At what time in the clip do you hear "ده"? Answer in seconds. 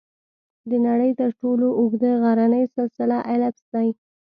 3.71-3.83